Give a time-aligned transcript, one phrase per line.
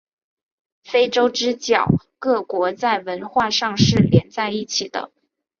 [0.83, 5.11] 非洲之角各国在文化上是连在一起的。